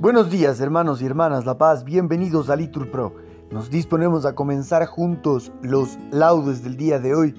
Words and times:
Buenos 0.00 0.30
días 0.30 0.58
hermanos 0.60 1.02
y 1.02 1.04
hermanas 1.04 1.44
La 1.44 1.58
Paz, 1.58 1.84
bienvenidos 1.84 2.48
a 2.48 2.56
Litur 2.56 2.90
Pro. 2.90 3.14
Nos 3.50 3.68
disponemos 3.68 4.24
a 4.24 4.34
comenzar 4.34 4.86
juntos 4.86 5.52
los 5.60 5.98
laudes 6.10 6.64
del 6.64 6.78
día 6.78 6.98
de 6.98 7.14
hoy, 7.14 7.34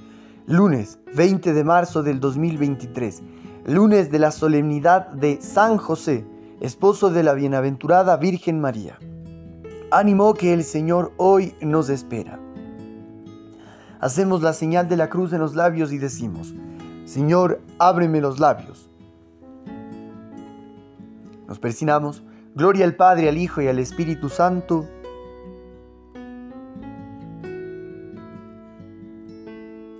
lunes 0.45 0.99
20 1.15 1.53
de 1.53 1.63
marzo 1.63 2.03
del 2.03 2.19
2023, 2.19 3.23
lunes 3.65 4.11
de 4.11 4.19
la 4.19 4.29
solemnidad 4.29 5.07
de 5.07 5.41
San 5.41 5.77
José, 5.77 6.23
esposo 6.59 7.09
de 7.09 7.23
la 7.23 7.33
bienaventurada 7.33 8.15
Virgen 8.17 8.61
María. 8.61 8.99
Ánimo 9.89 10.35
que 10.35 10.53
el 10.53 10.63
Señor 10.63 11.13
hoy 11.17 11.55
nos 11.61 11.89
espera. 11.89 12.39
Hacemos 13.99 14.43
la 14.43 14.53
señal 14.53 14.87
de 14.87 14.97
la 14.97 15.09
cruz 15.09 15.33
en 15.33 15.39
los 15.39 15.55
labios 15.55 15.91
y 15.91 15.97
decimos, 15.97 16.53
Señor, 17.05 17.59
ábreme 17.79 18.21
los 18.21 18.39
labios. 18.39 18.87
Nos 21.47 21.57
persinamos 21.57 22.23
Gloria 22.53 22.83
al 22.83 22.95
Padre, 22.95 23.29
al 23.29 23.37
Hijo 23.37 23.61
y 23.61 23.67
al 23.67 23.79
Espíritu 23.79 24.27
Santo. 24.27 24.85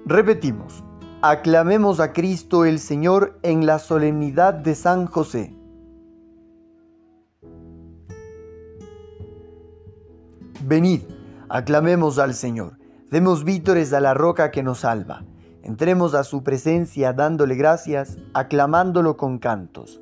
Repetimos, 0.06 0.84
aclamemos 1.22 2.02
a 2.02 2.12
Cristo 2.12 2.66
el 2.66 2.80
Señor 2.80 3.40
en 3.44 3.66
la 3.66 3.80
solemnidad 3.80 4.54
de 4.54 4.76
San 4.76 5.06
José. 5.06 5.56
Venid, 10.66 11.04
aclamemos 11.48 12.20
al 12.20 12.34
Señor, 12.34 12.78
demos 13.10 13.46
vítores 13.46 13.94
a 13.94 14.02
la 14.02 14.14
roca 14.14 14.52
que 14.52 14.62
nos 14.62 14.80
salva, 14.80 15.24
entremos 15.64 16.14
a 16.14 16.26
su 16.26 16.44
presencia 16.44 17.14
dándole 17.14 17.56
gracias, 17.56 18.18
aclamándolo 18.34 19.16
con 19.16 19.40
cantos 19.40 20.02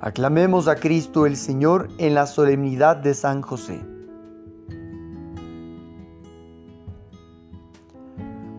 Aclamemos 0.00 0.68
a 0.68 0.76
Cristo 0.76 1.26
el 1.26 1.36
Señor 1.36 1.88
en 1.98 2.14
la 2.14 2.28
solemnidad 2.28 2.98
de 2.98 3.14
San 3.14 3.42
José. 3.42 3.80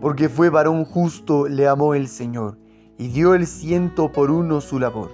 Porque 0.01 0.27
fue 0.27 0.49
varón 0.49 0.83
justo, 0.83 1.47
le 1.47 1.65
amó 1.65 1.93
el 1.93 2.09
Señor, 2.09 2.57
y 2.97 3.07
dio 3.07 3.35
el 3.35 3.47
ciento 3.47 4.11
por 4.11 4.31
uno 4.31 4.59
su 4.59 4.79
labor. 4.79 5.11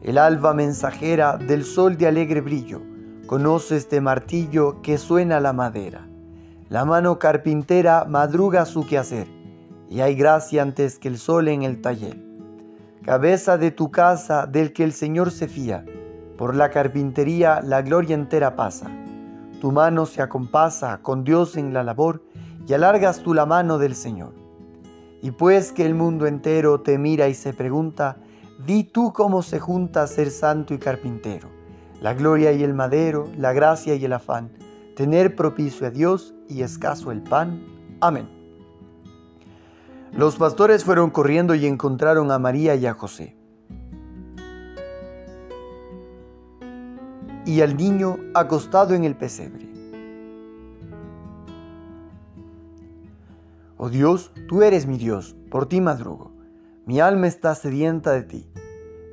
El 0.00 0.18
alba 0.18 0.54
mensajera 0.54 1.36
del 1.36 1.64
sol 1.64 1.96
de 1.96 2.06
alegre 2.06 2.40
brillo, 2.40 2.80
conoce 3.26 3.78
este 3.78 4.00
martillo 4.00 4.80
que 4.80 4.96
suena 4.96 5.40
la 5.40 5.52
madera. 5.52 6.06
La 6.68 6.84
mano 6.84 7.18
carpintera 7.18 8.04
madruga 8.04 8.64
su 8.64 8.86
quehacer, 8.86 9.26
y 9.90 10.02
hay 10.02 10.14
gracia 10.14 10.62
antes 10.62 11.00
que 11.00 11.08
el 11.08 11.18
sol 11.18 11.48
en 11.48 11.64
el 11.64 11.80
taller 11.80 12.27
cabeza 13.08 13.56
de 13.56 13.70
tu 13.70 13.90
casa 13.90 14.46
del 14.46 14.74
que 14.74 14.84
el 14.84 14.92
Señor 14.92 15.30
se 15.30 15.48
fía. 15.48 15.82
Por 16.36 16.54
la 16.54 16.68
carpintería 16.68 17.62
la 17.62 17.80
gloria 17.80 18.14
entera 18.14 18.54
pasa. 18.54 18.90
Tu 19.62 19.72
mano 19.72 20.04
se 20.04 20.20
acompasa 20.20 20.98
con 21.00 21.24
Dios 21.24 21.56
en 21.56 21.72
la 21.72 21.82
labor 21.82 22.22
y 22.66 22.74
alargas 22.74 23.20
tú 23.20 23.32
la 23.32 23.46
mano 23.46 23.78
del 23.78 23.94
Señor. 23.94 24.34
Y 25.22 25.30
pues 25.30 25.72
que 25.72 25.86
el 25.86 25.94
mundo 25.94 26.26
entero 26.26 26.82
te 26.82 26.98
mira 26.98 27.28
y 27.28 27.34
se 27.34 27.54
pregunta, 27.54 28.18
di 28.66 28.84
tú 28.84 29.14
cómo 29.14 29.40
se 29.40 29.58
junta 29.58 30.06
ser 30.06 30.30
santo 30.30 30.74
y 30.74 30.78
carpintero, 30.78 31.48
la 32.02 32.12
gloria 32.12 32.52
y 32.52 32.62
el 32.62 32.74
madero, 32.74 33.26
la 33.38 33.54
gracia 33.54 33.94
y 33.94 34.04
el 34.04 34.12
afán, 34.12 34.50
tener 34.96 35.34
propicio 35.34 35.86
a 35.86 35.90
Dios 35.90 36.34
y 36.46 36.60
escaso 36.60 37.10
el 37.10 37.22
pan. 37.22 37.64
Amén. 38.02 38.37
Los 40.12 40.36
pastores 40.36 40.84
fueron 40.84 41.10
corriendo 41.10 41.54
y 41.54 41.66
encontraron 41.66 42.32
a 42.32 42.38
María 42.38 42.74
y 42.74 42.86
a 42.86 42.94
José. 42.94 43.36
Y 47.44 47.60
al 47.60 47.76
niño 47.76 48.16
acostado 48.34 48.94
en 48.94 49.04
el 49.04 49.16
pesebre. 49.16 49.68
Oh 53.76 53.90
Dios, 53.90 54.32
tú 54.48 54.62
eres 54.62 54.86
mi 54.86 54.98
Dios, 54.98 55.36
por 55.50 55.66
ti 55.66 55.80
madrugo. 55.80 56.32
Mi 56.84 57.00
alma 57.00 57.28
está 57.28 57.54
sedienta 57.54 58.12
de 58.12 58.22
ti. 58.22 58.50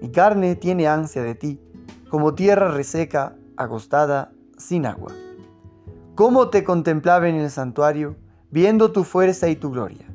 Mi 0.02 0.10
carne 0.12 0.56
tiene 0.56 0.88
ansia 0.88 1.22
de 1.22 1.36
ti, 1.36 1.62
como 2.10 2.34
tierra 2.34 2.72
reseca, 2.72 3.36
acostada, 3.58 4.32
sin 4.58 4.86
agua. 4.86 5.12
¿Cómo 6.16 6.50
te 6.50 6.64
contemplaba 6.64 7.28
en 7.28 7.36
el 7.36 7.52
santuario, 7.52 8.16
viendo 8.50 8.92
tu 8.92 9.04
fuerza 9.04 9.50
y 9.50 9.56
tu 9.56 9.70
gloria? 9.72 10.15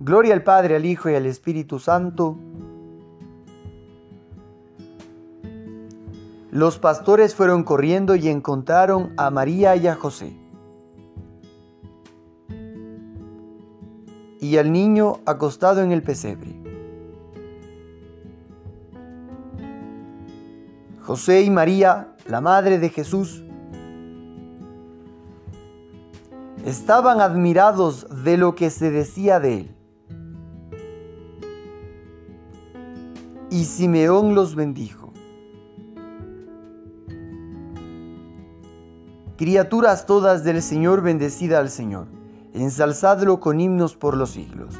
Gloria 0.00 0.32
al 0.32 0.44
Padre, 0.44 0.76
al 0.76 0.86
Hijo 0.86 1.10
y 1.10 1.16
al 1.16 1.26
Espíritu 1.26 1.80
Santo. 1.80 2.36
Los 6.52 6.78
pastores 6.78 7.34
fueron 7.34 7.64
corriendo 7.64 8.14
y 8.14 8.28
encontraron 8.28 9.12
a 9.16 9.30
María 9.30 9.74
y 9.74 9.88
a 9.88 9.96
José. 9.96 10.36
Y 14.40 14.56
al 14.56 14.70
niño 14.70 15.18
acostado 15.26 15.82
en 15.82 15.90
el 15.90 16.04
pesebre. 16.04 16.54
José 21.02 21.42
y 21.42 21.50
María, 21.50 22.14
la 22.26 22.40
madre 22.40 22.78
de 22.78 22.88
Jesús, 22.90 23.42
estaban 26.64 27.20
admirados 27.20 28.06
de 28.22 28.36
lo 28.36 28.54
que 28.54 28.70
se 28.70 28.92
decía 28.92 29.40
de 29.40 29.54
él. 29.54 29.77
Y 33.50 33.64
Simeón 33.64 34.34
los 34.34 34.54
bendijo. 34.54 35.12
Criaturas 39.36 40.06
todas 40.06 40.42
del 40.44 40.62
Señor, 40.62 41.02
bendecida 41.02 41.58
al 41.60 41.70
Señor, 41.70 42.08
ensalzadlo 42.54 43.40
con 43.40 43.60
himnos 43.60 43.94
por 43.94 44.16
los 44.16 44.30
siglos. 44.30 44.74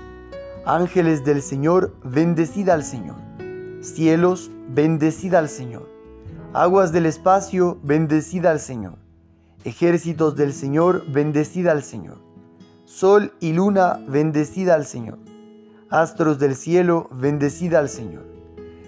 Ángeles 0.66 1.24
del 1.24 1.42
Señor, 1.42 1.94
bendecida 2.02 2.74
al 2.74 2.82
Señor. 2.82 3.16
Cielos, 3.80 4.50
bendecida 4.68 5.38
al 5.38 5.48
Señor. 5.48 5.88
Aguas 6.52 6.92
del 6.92 7.06
espacio, 7.06 7.78
bendecida 7.82 8.50
al 8.50 8.58
Señor. 8.58 8.94
Ejércitos 9.64 10.34
del 10.34 10.52
Señor, 10.52 11.04
bendecida 11.10 11.72
al 11.72 11.84
Señor. 11.84 12.18
Sol 12.84 13.32
y 13.40 13.52
luna, 13.52 14.00
bendecida 14.08 14.74
al 14.74 14.84
Señor. 14.84 15.18
Astros 15.88 16.38
del 16.38 16.56
cielo, 16.56 17.08
bendecida 17.12 17.78
al 17.78 17.88
Señor. 17.88 18.37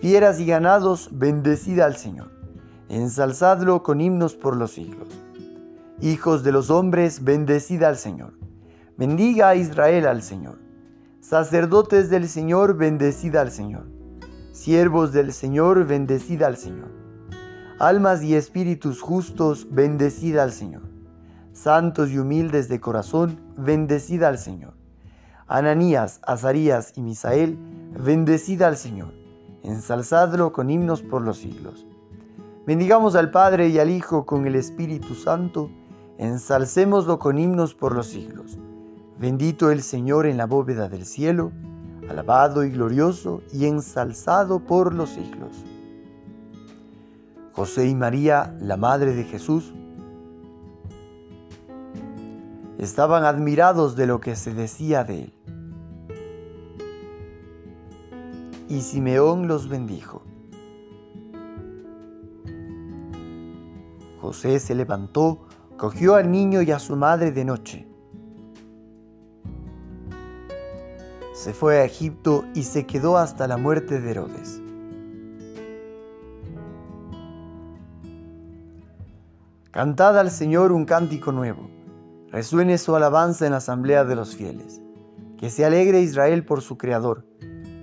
Fieras 0.00 0.38
y 0.40 0.46
ganados, 0.46 1.08
bendecid 1.10 1.80
al 1.80 1.96
Señor. 1.96 2.30
Ensalzadlo 2.90 3.82
con 3.82 4.02
himnos 4.02 4.36
por 4.36 4.54
los 4.54 4.72
siglos. 4.72 5.08
Hijos 6.02 6.44
de 6.44 6.52
los 6.52 6.68
hombres, 6.68 7.24
bendecid 7.24 7.82
al 7.82 7.96
Señor. 7.96 8.34
Bendiga 8.98 9.48
a 9.48 9.56
Israel 9.56 10.06
al 10.06 10.22
Señor. 10.22 10.58
Sacerdotes 11.20 12.10
del 12.10 12.28
Señor, 12.28 12.76
bendecid 12.76 13.34
al 13.36 13.50
Señor. 13.50 13.86
Siervos 14.52 15.12
del 15.12 15.32
Señor, 15.32 15.86
bendecid 15.86 16.42
al 16.42 16.58
Señor. 16.58 16.90
Almas 17.78 18.22
y 18.22 18.34
espíritus 18.34 19.00
justos, 19.00 19.66
bendecid 19.70 20.36
al 20.36 20.52
Señor. 20.52 20.82
Santos 21.54 22.10
y 22.10 22.18
humildes 22.18 22.68
de 22.68 22.80
corazón, 22.80 23.40
bendecid 23.56 24.22
al 24.22 24.36
Señor. 24.36 24.74
Ananías, 25.46 26.20
Azarías 26.22 26.92
y 26.96 27.00
Misael, 27.00 27.58
bendecid 27.98 28.60
al 28.60 28.76
Señor. 28.76 29.15
Ensalzadlo 29.66 30.52
con 30.52 30.70
himnos 30.70 31.02
por 31.02 31.22
los 31.22 31.38
siglos. 31.38 31.84
Bendigamos 32.66 33.16
al 33.16 33.32
Padre 33.32 33.68
y 33.68 33.80
al 33.80 33.90
Hijo 33.90 34.24
con 34.24 34.46
el 34.46 34.54
Espíritu 34.54 35.16
Santo 35.16 35.70
ensalcémoslo 36.18 37.18
con 37.18 37.36
himnos 37.36 37.74
por 37.74 37.92
los 37.92 38.06
siglos. 38.06 38.56
Bendito 39.18 39.72
el 39.72 39.82
Señor 39.82 40.26
en 40.26 40.36
la 40.36 40.46
bóveda 40.46 40.88
del 40.88 41.04
cielo, 41.04 41.50
alabado 42.08 42.64
y 42.64 42.70
glorioso 42.70 43.42
y 43.52 43.66
ensalzado 43.66 44.60
por 44.60 44.94
los 44.94 45.10
siglos. 45.10 45.64
José 47.52 47.88
y 47.88 47.94
María, 47.96 48.56
la 48.60 48.76
Madre 48.76 49.14
de 49.14 49.24
Jesús, 49.24 49.74
estaban 52.78 53.24
admirados 53.24 53.96
de 53.96 54.06
lo 54.06 54.20
que 54.20 54.36
se 54.36 54.54
decía 54.54 55.02
de 55.02 55.24
él. 55.24 55.32
Y 58.68 58.80
Simeón 58.80 59.48
los 59.48 59.68
bendijo. 59.68 60.22
José 64.20 64.58
se 64.58 64.74
levantó 64.74 65.46
cogió 65.76 66.14
al 66.14 66.30
niño 66.30 66.62
y 66.62 66.70
a 66.70 66.78
su 66.78 66.96
madre 66.96 67.32
de 67.32 67.44
noche. 67.44 67.86
Se 71.34 71.52
fue 71.52 71.78
a 71.78 71.84
Egipto 71.84 72.44
y 72.54 72.62
se 72.62 72.86
quedó 72.86 73.18
hasta 73.18 73.46
la 73.46 73.56
muerte 73.56 74.00
de 74.00 74.10
Herodes. 74.10 74.62
Cantad 79.70 80.18
al 80.18 80.30
Señor 80.30 80.72
un 80.72 80.86
cántico 80.86 81.32
nuevo, 81.32 81.68
resuene 82.30 82.78
su 82.78 82.96
alabanza 82.96 83.44
en 83.44 83.52
la 83.52 83.58
asamblea 83.58 84.04
de 84.04 84.16
los 84.16 84.34
fieles. 84.34 84.80
Que 85.36 85.50
se 85.50 85.66
alegre 85.66 86.00
Israel 86.00 86.46
por 86.46 86.62
su 86.62 86.78
Creador, 86.78 87.26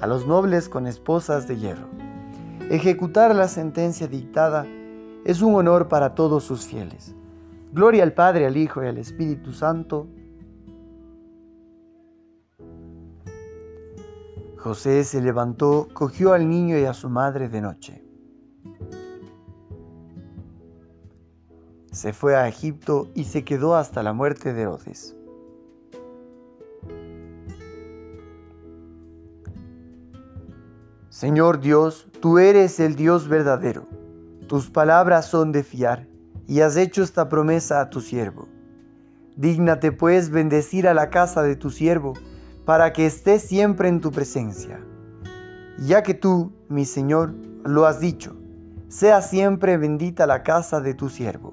a 0.00 0.06
los 0.06 0.26
nobles 0.26 0.68
con 0.68 0.86
esposas 0.86 1.46
de 1.46 1.58
hierro. 1.58 1.88
Ejecutar 2.70 3.34
la 3.34 3.48
sentencia 3.48 4.06
dictada 4.06 4.66
es 5.24 5.42
un 5.42 5.54
honor 5.54 5.88
para 5.88 6.14
todos 6.14 6.44
sus 6.44 6.66
fieles 6.66 7.14
Gloria 7.72 8.02
al 8.02 8.12
Padre, 8.12 8.46
al 8.46 8.56
Hijo 8.56 8.82
y 8.82 8.88
al 8.88 8.98
Espíritu 8.98 9.52
Santo. 9.52 10.08
José 14.58 15.04
se 15.04 15.22
levantó, 15.22 15.86
cogió 15.92 16.32
al 16.32 16.48
niño 16.48 16.76
y 16.76 16.84
a 16.84 16.94
su 16.94 17.08
madre 17.08 17.48
de 17.48 17.60
noche. 17.60 18.04
Se 21.92 22.12
fue 22.12 22.34
a 22.34 22.48
Egipto 22.48 23.08
y 23.14 23.24
se 23.24 23.44
quedó 23.44 23.76
hasta 23.76 24.02
la 24.02 24.12
muerte 24.12 24.52
de 24.52 24.62
Herodes. 24.62 25.16
Señor 31.20 31.60
Dios, 31.60 32.08
tú 32.22 32.38
eres 32.38 32.80
el 32.80 32.96
Dios 32.96 33.28
verdadero. 33.28 33.86
Tus 34.48 34.70
palabras 34.70 35.26
son 35.26 35.52
de 35.52 35.62
fiar 35.62 36.06
y 36.46 36.62
has 36.62 36.78
hecho 36.78 37.02
esta 37.02 37.28
promesa 37.28 37.82
a 37.82 37.90
tu 37.90 38.00
siervo. 38.00 38.48
Dígnate 39.36 39.92
pues 39.92 40.30
bendecir 40.30 40.88
a 40.88 40.94
la 40.94 41.10
casa 41.10 41.42
de 41.42 41.56
tu 41.56 41.68
siervo, 41.68 42.14
para 42.64 42.94
que 42.94 43.04
esté 43.04 43.38
siempre 43.38 43.90
en 43.90 44.00
tu 44.00 44.12
presencia. 44.12 44.80
Ya 45.76 46.02
que 46.02 46.14
tú, 46.14 46.54
mi 46.70 46.86
Señor, 46.86 47.34
lo 47.66 47.84
has 47.84 48.00
dicho, 48.00 48.34
sea 48.88 49.20
siempre 49.20 49.76
bendita 49.76 50.26
la 50.26 50.42
casa 50.42 50.80
de 50.80 50.94
tu 50.94 51.10
siervo. 51.10 51.52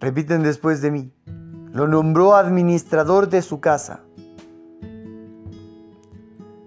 Repiten 0.00 0.42
después 0.42 0.80
de 0.80 0.90
mí, 0.90 1.12
lo 1.74 1.88
nombró 1.88 2.36
administrador 2.36 3.28
de 3.28 3.42
su 3.42 3.60
casa, 3.60 4.07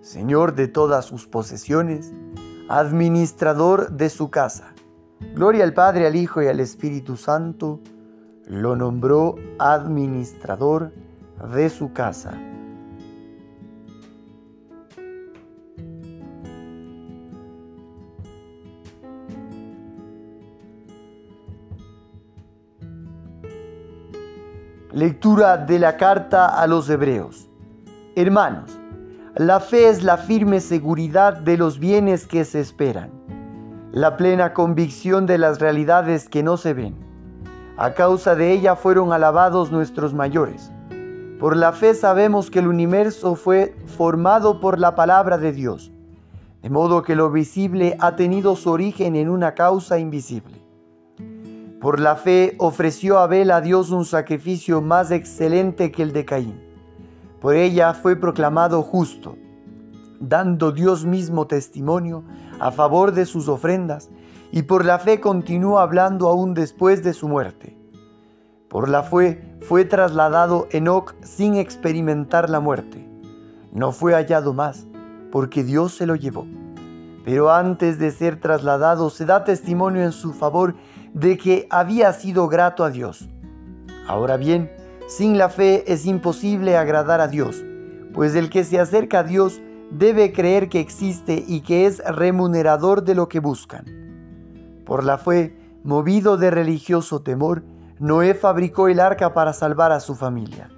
Señor 0.01 0.55
de 0.55 0.67
todas 0.67 1.05
sus 1.05 1.27
posesiones, 1.27 2.11
administrador 2.69 3.91
de 3.91 4.09
su 4.09 4.31
casa. 4.31 4.73
Gloria 5.35 5.63
al 5.63 5.73
Padre, 5.73 6.07
al 6.07 6.15
Hijo 6.15 6.41
y 6.41 6.47
al 6.47 6.59
Espíritu 6.59 7.17
Santo, 7.17 7.79
lo 8.47 8.75
nombró 8.75 9.35
administrador 9.59 10.91
de 11.53 11.69
su 11.69 11.93
casa. 11.93 12.33
Lectura 24.91 25.57
de 25.57 25.79
la 25.79 25.95
carta 25.95 26.47
a 26.47 26.67
los 26.67 26.89
Hebreos. 26.89 27.47
Hermanos, 28.15 28.80
la 29.35 29.59
fe 29.59 29.89
es 29.89 30.03
la 30.03 30.17
firme 30.17 30.59
seguridad 30.59 31.37
de 31.37 31.57
los 31.57 31.79
bienes 31.79 32.27
que 32.27 32.45
se 32.45 32.59
esperan 32.59 33.21
la 33.91 34.15
plena 34.15 34.53
convicción 34.53 35.25
de 35.25 35.37
las 35.37 35.59
realidades 35.59 36.29
que 36.29 36.43
no 36.43 36.55
se 36.55 36.73
ven. 36.73 36.95
A 37.75 37.93
causa 37.93 38.35
de 38.35 38.53
ella 38.53 38.77
fueron 38.77 39.11
alabados 39.11 39.69
nuestros 39.71 40.13
mayores. 40.13 40.71
Por 41.39 41.57
la 41.57 41.73
fe 41.73 41.93
sabemos 41.93 42.49
que 42.49 42.59
el 42.59 42.67
universo 42.67 43.35
fue 43.35 43.75
formado 43.87 44.61
por 44.61 44.79
la 44.79 44.95
palabra 44.95 45.37
de 45.37 45.51
Dios, 45.51 45.91
de 46.61 46.69
modo 46.69 47.01
que 47.01 47.15
lo 47.15 47.31
visible 47.31 47.97
ha 47.99 48.15
tenido 48.15 48.55
su 48.55 48.69
origen 48.69 49.17
en 49.17 49.29
una 49.29 49.55
causa 49.55 49.99
invisible. 49.99 50.63
Por 51.81 51.99
la 51.99 52.15
fe 52.15 52.55
ofreció 52.59 53.17
Abel 53.17 53.51
a 53.51 53.59
Dios 53.59 53.89
un 53.89 54.05
sacrificio 54.05 54.81
más 54.81 55.11
excelente 55.11 55.91
que 55.91 56.03
el 56.03 56.13
de 56.13 56.23
Caín. 56.23 56.70
Por 57.41 57.55
ella 57.55 57.95
fue 57.95 58.15
proclamado 58.15 58.83
justo, 58.83 59.35
dando 60.19 60.71
Dios 60.71 61.05
mismo 61.05 61.47
testimonio 61.47 62.23
a 62.59 62.69
favor 62.69 63.13
de 63.13 63.25
sus 63.25 63.47
ofrendas 63.47 64.11
y 64.51 64.61
por 64.61 64.85
la 64.85 64.99
fe 64.99 65.19
continúa 65.19 65.81
hablando 65.81 66.29
aún 66.29 66.53
después 66.53 67.03
de 67.03 67.13
su 67.13 67.27
muerte. 67.27 67.75
Por 68.69 68.89
la 68.89 69.01
fe 69.01 69.57
fue 69.61 69.85
trasladado 69.85 70.67
Enoc 70.69 71.15
sin 71.23 71.55
experimentar 71.55 72.47
la 72.47 72.59
muerte. 72.59 73.09
No 73.73 73.91
fue 73.91 74.13
hallado 74.13 74.53
más, 74.53 74.85
porque 75.31 75.63
Dios 75.63 75.95
se 75.95 76.05
lo 76.05 76.15
llevó. 76.15 76.45
Pero 77.25 77.51
antes 77.51 77.97
de 77.97 78.11
ser 78.11 78.39
trasladado 78.39 79.09
se 79.09 79.25
da 79.25 79.43
testimonio 79.43 80.03
en 80.03 80.11
su 80.11 80.33
favor 80.33 80.75
de 81.15 81.39
que 81.39 81.67
había 81.71 82.13
sido 82.13 82.47
grato 82.47 82.83
a 82.83 82.91
Dios. 82.91 83.27
Ahora 84.07 84.37
bien, 84.37 84.69
sin 85.11 85.37
la 85.37 85.49
fe 85.49 85.83
es 85.91 86.05
imposible 86.05 86.77
agradar 86.77 87.19
a 87.19 87.27
Dios, 87.27 87.65
pues 88.13 88.33
el 88.33 88.49
que 88.49 88.63
se 88.63 88.79
acerca 88.79 89.19
a 89.19 89.23
Dios 89.23 89.61
debe 89.89 90.31
creer 90.31 90.69
que 90.69 90.79
existe 90.79 91.43
y 91.45 91.61
que 91.61 91.85
es 91.85 92.01
remunerador 92.05 93.03
de 93.03 93.13
lo 93.13 93.27
que 93.27 93.41
buscan. 93.41 93.83
Por 94.85 95.03
la 95.03 95.17
fe, 95.17 95.53
movido 95.83 96.37
de 96.37 96.49
religioso 96.49 97.23
temor, 97.23 97.63
Noé 97.99 98.35
fabricó 98.35 98.87
el 98.87 99.01
arca 99.01 99.33
para 99.33 99.51
salvar 99.51 99.91
a 99.91 99.99
su 99.99 100.15
familia. 100.15 100.69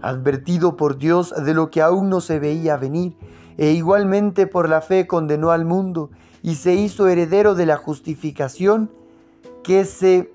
Advertido 0.00 0.76
por 0.76 0.96
Dios 0.96 1.34
de 1.44 1.52
lo 1.52 1.72
que 1.72 1.82
aún 1.82 2.08
no 2.08 2.20
se 2.20 2.38
veía 2.38 2.76
venir, 2.76 3.16
e 3.58 3.72
igualmente 3.72 4.46
por 4.46 4.68
la 4.68 4.80
fe 4.80 5.08
condenó 5.08 5.50
al 5.50 5.64
mundo 5.64 6.10
y 6.40 6.54
se 6.54 6.74
hizo 6.74 7.08
heredero 7.08 7.56
de 7.56 7.66
la 7.66 7.78
justificación 7.78 8.92
que 9.64 9.84
se 9.84 10.30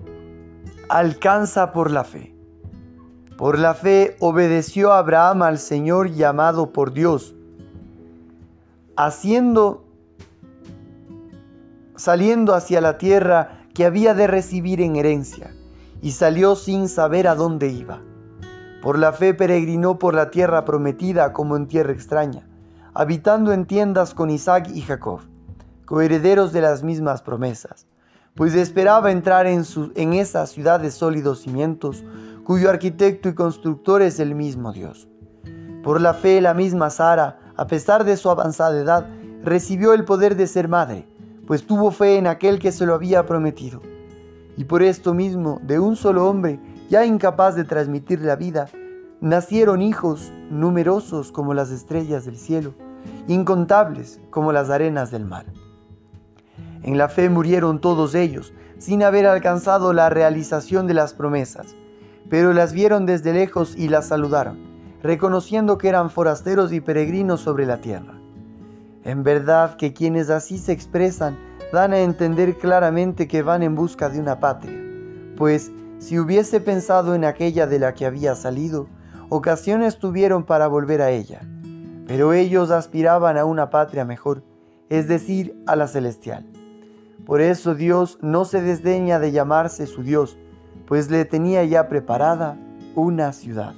alcanza 0.90 1.72
por 1.72 1.90
la 1.90 2.04
fe. 2.04 2.37
Por 3.38 3.56
la 3.56 3.74
fe 3.74 4.16
obedeció 4.18 4.92
Abraham 4.92 5.42
al 5.42 5.58
Señor 5.60 6.10
llamado 6.10 6.72
por 6.72 6.92
Dios, 6.92 7.36
haciendo 8.96 9.84
saliendo 11.94 12.52
hacia 12.54 12.80
la 12.80 12.98
tierra 12.98 13.62
que 13.74 13.84
había 13.84 14.12
de 14.14 14.26
recibir 14.26 14.80
en 14.80 14.96
herencia, 14.96 15.54
y 16.02 16.10
salió 16.10 16.56
sin 16.56 16.88
saber 16.88 17.28
a 17.28 17.36
dónde 17.36 17.68
iba. 17.68 18.00
Por 18.82 18.98
la 18.98 19.12
fe 19.12 19.34
peregrinó 19.34 20.00
por 20.00 20.14
la 20.14 20.30
tierra 20.32 20.64
prometida 20.64 21.32
como 21.32 21.56
en 21.56 21.68
tierra 21.68 21.92
extraña, 21.92 22.44
habitando 22.92 23.52
en 23.52 23.66
tiendas 23.66 24.14
con 24.14 24.30
Isaac 24.30 24.68
y 24.74 24.80
Jacob, 24.80 25.20
coherederos 25.86 26.52
de 26.52 26.60
las 26.60 26.82
mismas 26.82 27.22
promesas, 27.22 27.86
pues 28.34 28.56
esperaba 28.56 29.12
entrar 29.12 29.46
en, 29.46 29.64
su, 29.64 29.92
en 29.94 30.12
esa 30.12 30.44
ciudad 30.48 30.80
de 30.80 30.90
sólidos 30.90 31.42
cimientos, 31.42 32.02
cuyo 32.48 32.70
arquitecto 32.70 33.28
y 33.28 33.34
constructor 33.34 34.00
es 34.00 34.18
el 34.20 34.34
mismo 34.34 34.72
Dios. 34.72 35.06
Por 35.84 36.00
la 36.00 36.14
fe 36.14 36.40
la 36.40 36.54
misma 36.54 36.88
Sara, 36.88 37.38
a 37.58 37.66
pesar 37.66 38.04
de 38.04 38.16
su 38.16 38.30
avanzada 38.30 38.80
edad, 38.80 39.06
recibió 39.44 39.92
el 39.92 40.06
poder 40.06 40.34
de 40.34 40.46
ser 40.46 40.66
madre, 40.66 41.06
pues 41.46 41.66
tuvo 41.66 41.90
fe 41.90 42.16
en 42.16 42.26
aquel 42.26 42.58
que 42.58 42.72
se 42.72 42.86
lo 42.86 42.94
había 42.94 43.26
prometido. 43.26 43.82
Y 44.56 44.64
por 44.64 44.82
esto 44.82 45.12
mismo, 45.12 45.60
de 45.62 45.78
un 45.78 45.94
solo 45.94 46.26
hombre, 46.26 46.58
ya 46.88 47.04
incapaz 47.04 47.54
de 47.54 47.64
transmitir 47.64 48.22
la 48.22 48.34
vida, 48.34 48.70
nacieron 49.20 49.82
hijos 49.82 50.32
numerosos 50.48 51.30
como 51.32 51.52
las 51.52 51.70
estrellas 51.70 52.24
del 52.24 52.38
cielo, 52.38 52.72
incontables 53.26 54.22
como 54.30 54.52
las 54.52 54.70
arenas 54.70 55.10
del 55.10 55.26
mar. 55.26 55.44
En 56.82 56.96
la 56.96 57.10
fe 57.10 57.28
murieron 57.28 57.78
todos 57.78 58.14
ellos, 58.14 58.54
sin 58.78 59.02
haber 59.02 59.26
alcanzado 59.26 59.92
la 59.92 60.08
realización 60.08 60.86
de 60.86 60.94
las 60.94 61.12
promesas 61.12 61.74
pero 62.28 62.52
las 62.52 62.72
vieron 62.72 63.06
desde 63.06 63.32
lejos 63.32 63.74
y 63.76 63.88
las 63.88 64.08
saludaron, 64.08 64.58
reconociendo 65.02 65.78
que 65.78 65.88
eran 65.88 66.10
forasteros 66.10 66.72
y 66.72 66.80
peregrinos 66.80 67.40
sobre 67.40 67.66
la 67.66 67.80
tierra. 67.80 68.14
En 69.04 69.22
verdad 69.22 69.76
que 69.76 69.92
quienes 69.92 70.28
así 70.30 70.58
se 70.58 70.72
expresan 70.72 71.38
dan 71.72 71.92
a 71.92 72.00
entender 72.00 72.56
claramente 72.56 73.28
que 73.28 73.42
van 73.42 73.62
en 73.62 73.74
busca 73.74 74.08
de 74.08 74.20
una 74.20 74.40
patria, 74.40 74.78
pues 75.36 75.70
si 75.98 76.18
hubiese 76.18 76.60
pensado 76.60 77.14
en 77.14 77.24
aquella 77.24 77.66
de 77.66 77.78
la 77.78 77.94
que 77.94 78.06
había 78.06 78.34
salido, 78.34 78.88
ocasiones 79.28 79.98
tuvieron 79.98 80.44
para 80.44 80.68
volver 80.68 81.02
a 81.02 81.10
ella, 81.10 81.40
pero 82.06 82.32
ellos 82.32 82.70
aspiraban 82.70 83.36
a 83.36 83.44
una 83.44 83.70
patria 83.70 84.04
mejor, 84.04 84.42
es 84.88 85.08
decir, 85.08 85.56
a 85.66 85.76
la 85.76 85.86
celestial. 85.86 86.46
Por 87.26 87.40
eso 87.40 87.74
Dios 87.74 88.18
no 88.22 88.44
se 88.44 88.62
desdeña 88.62 89.18
de 89.18 89.32
llamarse 89.32 89.86
su 89.86 90.02
Dios, 90.02 90.38
pues 90.88 91.10
le 91.10 91.26
tenía 91.26 91.62
ya 91.64 91.86
preparada 91.86 92.56
una 92.94 93.34
ciudad. 93.34 93.74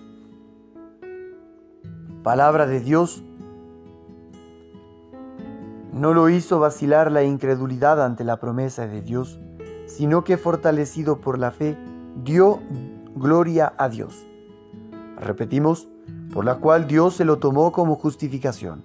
Palabra 2.22 2.68
de 2.68 2.78
Dios 2.78 3.24
no 5.92 6.14
lo 6.14 6.28
hizo 6.28 6.60
vacilar 6.60 7.10
la 7.10 7.24
incredulidad 7.24 8.02
ante 8.02 8.22
la 8.22 8.38
promesa 8.38 8.86
de 8.86 9.02
Dios, 9.02 9.40
sino 9.86 10.22
que 10.22 10.38
fortalecido 10.38 11.20
por 11.20 11.40
la 11.40 11.50
fe, 11.50 11.76
dio 12.22 12.60
gloria 13.16 13.74
a 13.76 13.88
Dios. 13.88 14.24
Repetimos, 15.18 15.88
por 16.32 16.44
la 16.44 16.58
cual 16.58 16.86
Dios 16.86 17.16
se 17.16 17.24
lo 17.24 17.40
tomó 17.40 17.72
como 17.72 17.96
justificación. 17.96 18.84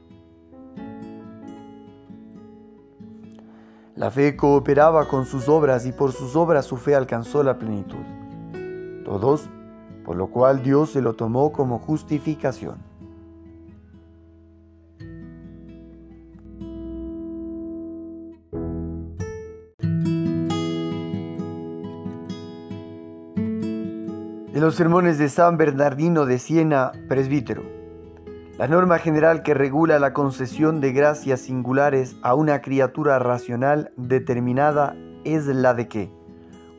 La 3.95 4.11
fe 4.11 4.35
cooperaba 4.35 5.07
con 5.07 5.25
sus 5.25 5.47
obras 5.47 5.85
y 5.85 5.93
por 5.93 6.11
sus 6.11 6.35
obras 6.35 6.65
su 6.65 6.75
fe 6.75 6.95
alcanzó 6.95 7.43
la 7.43 7.57
plenitud. 7.57 8.03
Todos, 9.05 9.49
por 10.03 10.17
lo 10.17 10.27
cual 10.27 10.61
Dios 10.61 10.91
se 10.91 11.01
lo 11.01 11.13
tomó 11.13 11.53
como 11.53 11.79
justificación. 11.79 12.75
De 24.51 24.59
los 24.59 24.75
sermones 24.75 25.17
de 25.17 25.29
San 25.29 25.55
Bernardino 25.55 26.25
de 26.25 26.39
Siena, 26.39 26.91
presbítero. 27.07 27.74
La 28.57 28.69
norma 28.69 28.99
general 28.99 29.43
que 29.43 29.53
regula 29.53 29.99
la 29.99 30.13
concesión 30.13 30.79
de 30.79 30.93
gracias 30.93 31.41
singulares 31.41 32.15
a 32.21 32.35
una 32.35 32.61
criatura 32.61 33.19
racional 33.19 33.91
determinada 33.97 34.95
es 35.25 35.47
la 35.47 35.73
de 35.73 35.89
que, 35.89 36.09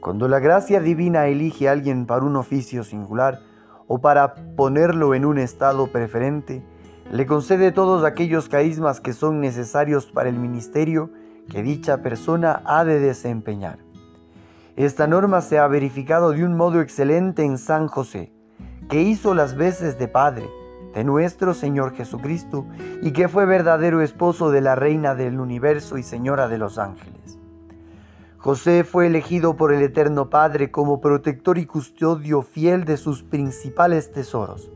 cuando 0.00 0.26
la 0.26 0.38
gracia 0.38 0.80
divina 0.80 1.26
elige 1.26 1.68
a 1.68 1.73
alguien 1.73 2.06
para 2.06 2.25
un 2.25 2.37
oficio 2.37 2.83
singular 2.83 3.40
o 3.88 4.00
para 4.00 4.35
ponerlo 4.56 5.14
en 5.14 5.26
un 5.26 5.37
estado 5.37 5.88
preferente, 5.88 6.64
le 7.12 7.26
concede 7.26 7.73
todos 7.73 8.04
aquellos 8.04 8.49
carismas 8.49 9.02
que 9.02 9.12
son 9.12 9.42
necesarios 9.42 10.06
para 10.06 10.30
el 10.30 10.38
ministerio 10.38 11.11
que 11.50 11.62
dicha 11.62 11.99
persona 11.99 12.62
ha 12.64 12.87
de 12.87 13.00
desempeñar. 13.00 13.80
Esta 14.76 15.06
norma 15.06 15.42
se 15.42 15.59
ha 15.59 15.66
verificado 15.68 16.30
de 16.30 16.42
un 16.42 16.56
modo 16.56 16.80
excelente 16.80 17.45
en 17.45 17.59
San 17.59 17.87
José, 17.87 18.33
que 18.88 19.02
hizo 19.02 19.35
las 19.35 19.56
veces 19.56 19.99
de 19.99 20.09
padre, 20.09 20.49
de 20.97 21.05
nuestro 21.05 21.53
Señor 21.53 21.95
Jesucristo 21.95 22.65
y 23.03 23.11
que 23.11 23.29
fue 23.29 23.45
verdadero 23.45 24.00
esposo 24.00 24.50
de 24.50 24.62
la 24.62 24.76
Reina 24.76 25.15
del 25.15 25.41
universo 25.41 25.99
y 25.99 26.03
Señora 26.03 26.49
de 26.49 26.57
los 26.57 26.79
ángeles. 26.79 27.38
José 28.38 28.83
fue 28.83 29.09
elegido 29.09 29.59
por 29.59 29.75
el 29.75 29.83
Eterno 29.83 30.31
Padre 30.31 30.71
como 30.71 31.03
protector 31.03 31.59
y 31.59 31.67
custodio 31.67 32.41
fiel 32.41 32.87
de 32.87 32.97
sus 32.97 33.23
principales 33.23 34.11
tesoros, 34.11 34.71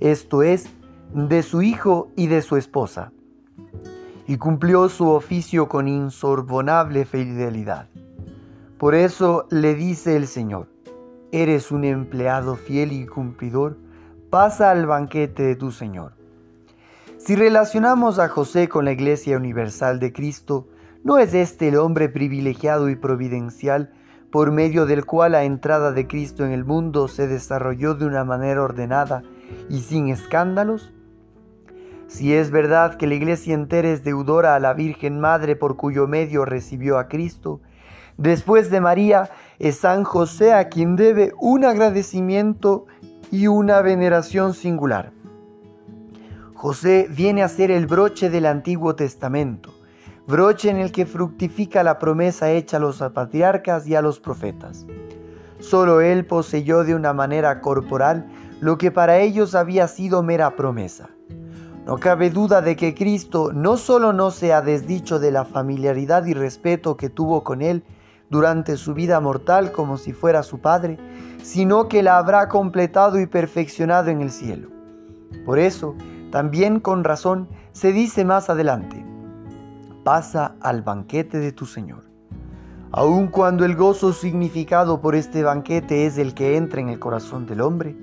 esto 0.00 0.42
es, 0.42 0.68
de 1.14 1.44
su 1.44 1.62
hijo 1.62 2.10
y 2.16 2.26
de 2.26 2.42
su 2.42 2.56
esposa, 2.56 3.12
y 4.26 4.38
cumplió 4.38 4.88
su 4.88 5.08
oficio 5.08 5.68
con 5.68 5.86
insorbonable 5.86 7.04
fidelidad. 7.04 7.86
Por 8.76 8.96
eso 8.96 9.46
le 9.50 9.76
dice 9.76 10.16
el 10.16 10.26
Señor, 10.26 10.66
eres 11.30 11.70
un 11.70 11.84
empleado 11.84 12.56
fiel 12.56 12.90
y 12.90 13.06
cumplidor, 13.06 13.76
pasa 14.30 14.70
al 14.70 14.86
banquete 14.86 15.42
de 15.42 15.56
tu 15.56 15.72
Señor. 15.72 16.12
Si 17.18 17.34
relacionamos 17.34 18.20
a 18.20 18.28
José 18.28 18.68
con 18.68 18.84
la 18.84 18.92
Iglesia 18.92 19.36
Universal 19.36 19.98
de 19.98 20.12
Cristo, 20.12 20.68
¿no 21.02 21.18
es 21.18 21.34
este 21.34 21.68
el 21.68 21.76
hombre 21.76 22.08
privilegiado 22.08 22.88
y 22.88 22.94
providencial 22.94 23.92
por 24.30 24.52
medio 24.52 24.86
del 24.86 25.04
cual 25.04 25.32
la 25.32 25.42
entrada 25.42 25.90
de 25.90 26.06
Cristo 26.06 26.44
en 26.44 26.52
el 26.52 26.64
mundo 26.64 27.08
se 27.08 27.26
desarrolló 27.26 27.94
de 27.94 28.06
una 28.06 28.24
manera 28.24 28.62
ordenada 28.62 29.24
y 29.68 29.80
sin 29.80 30.08
escándalos? 30.08 30.92
Si 32.06 32.32
es 32.32 32.52
verdad 32.52 32.96
que 32.96 33.08
la 33.08 33.14
Iglesia 33.14 33.54
entera 33.54 33.88
es 33.88 34.04
deudora 34.04 34.54
a 34.54 34.60
la 34.60 34.74
Virgen 34.74 35.18
Madre 35.18 35.56
por 35.56 35.76
cuyo 35.76 36.06
medio 36.06 36.44
recibió 36.44 36.98
a 36.98 37.08
Cristo, 37.08 37.60
después 38.16 38.70
de 38.70 38.80
María 38.80 39.30
es 39.58 39.78
San 39.78 40.04
José 40.04 40.52
a 40.52 40.68
quien 40.68 40.94
debe 40.94 41.32
un 41.38 41.64
agradecimiento 41.64 42.86
y 43.30 43.46
una 43.46 43.80
veneración 43.82 44.54
singular. 44.54 45.12
José 46.54 47.06
viene 47.10 47.42
a 47.42 47.48
ser 47.48 47.70
el 47.70 47.86
broche 47.86 48.28
del 48.28 48.46
Antiguo 48.46 48.94
Testamento, 48.94 49.72
broche 50.26 50.68
en 50.68 50.78
el 50.78 50.92
que 50.92 51.06
fructifica 51.06 51.82
la 51.82 51.98
promesa 51.98 52.50
hecha 52.50 52.76
a 52.76 52.80
los 52.80 52.98
patriarcas 53.14 53.86
y 53.86 53.94
a 53.94 54.02
los 54.02 54.20
profetas. 54.20 54.86
Solo 55.58 56.00
él 56.00 56.26
poseyó 56.26 56.84
de 56.84 56.94
una 56.94 57.12
manera 57.12 57.60
corporal 57.60 58.26
lo 58.60 58.78
que 58.78 58.90
para 58.90 59.18
ellos 59.18 59.54
había 59.54 59.88
sido 59.88 60.22
mera 60.22 60.56
promesa. 60.56 61.10
No 61.86 61.96
cabe 61.98 62.30
duda 62.30 62.60
de 62.60 62.76
que 62.76 62.94
Cristo 62.94 63.52
no 63.52 63.76
solo 63.76 64.12
no 64.12 64.30
se 64.30 64.52
ha 64.52 64.60
desdicho 64.60 65.18
de 65.18 65.30
la 65.30 65.44
familiaridad 65.44 66.26
y 66.26 66.34
respeto 66.34 66.96
que 66.96 67.08
tuvo 67.08 67.42
con 67.42 67.62
él 67.62 67.84
durante 68.30 68.76
su 68.76 68.94
vida 68.94 69.20
mortal 69.20 69.72
como 69.72 69.98
si 69.98 70.12
fuera 70.12 70.42
su 70.42 70.60
Padre, 70.60 70.98
sino 71.42 71.88
que 71.88 72.02
la 72.02 72.16
habrá 72.16 72.48
completado 72.48 73.20
y 73.20 73.26
perfeccionado 73.26 74.10
en 74.10 74.20
el 74.20 74.30
cielo. 74.30 74.68
Por 75.44 75.58
eso, 75.58 75.96
también 76.30 76.80
con 76.80 77.04
razón, 77.04 77.48
se 77.72 77.92
dice 77.92 78.24
más 78.24 78.48
adelante, 78.48 79.04
pasa 80.04 80.54
al 80.60 80.82
banquete 80.82 81.38
de 81.38 81.52
tu 81.52 81.66
Señor. 81.66 82.04
Aun 82.92 83.28
cuando 83.28 83.64
el 83.64 83.76
gozo 83.76 84.12
significado 84.12 85.00
por 85.00 85.14
este 85.14 85.42
banquete 85.42 86.06
es 86.06 86.18
el 86.18 86.34
que 86.34 86.56
entra 86.56 86.80
en 86.80 86.88
el 86.88 86.98
corazón 86.98 87.46
del 87.46 87.60
hombre, 87.60 87.96